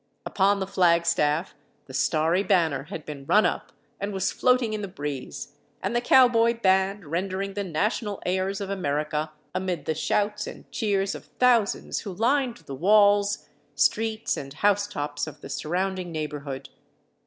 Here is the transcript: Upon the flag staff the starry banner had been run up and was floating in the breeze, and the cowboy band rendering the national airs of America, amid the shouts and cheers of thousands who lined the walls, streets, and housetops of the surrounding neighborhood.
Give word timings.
Upon 0.25 0.59
the 0.59 0.65
flag 0.65 1.05
staff 1.05 1.53
the 1.85 1.93
starry 1.93 2.41
banner 2.41 2.85
had 2.85 3.05
been 3.05 3.23
run 3.27 3.45
up 3.45 3.71
and 3.99 4.11
was 4.11 4.31
floating 4.31 4.73
in 4.73 4.81
the 4.81 4.87
breeze, 4.87 5.53
and 5.83 5.95
the 5.95 6.01
cowboy 6.01 6.59
band 6.59 7.05
rendering 7.05 7.53
the 7.53 7.63
national 7.63 8.19
airs 8.25 8.59
of 8.59 8.71
America, 8.71 9.31
amid 9.53 9.85
the 9.85 9.93
shouts 9.93 10.47
and 10.47 10.67
cheers 10.71 11.13
of 11.13 11.25
thousands 11.37 11.99
who 11.99 12.11
lined 12.11 12.57
the 12.65 12.73
walls, 12.73 13.47
streets, 13.75 14.37
and 14.37 14.55
housetops 14.55 15.27
of 15.27 15.41
the 15.41 15.49
surrounding 15.49 16.11
neighborhood. 16.11 16.69